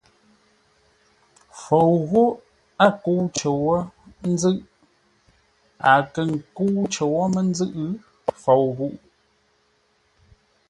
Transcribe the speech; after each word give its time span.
Fou 1.59 1.91
ghó 2.09 2.23
a 2.85 2.87
kə́u 3.03 3.23
cər 3.37 3.55
wó 3.63 3.77
ńzʉ́ʼ, 4.33 4.57
a 5.91 5.93
kə̂ 6.13 6.23
kə́u 6.55 6.79
cər 6.93 7.07
wó 7.13 7.23
mə́ 7.33 7.43
ńzʉ́ʼ, 7.51 7.75
fou 8.41 8.65
ghúʼu. 8.77 8.95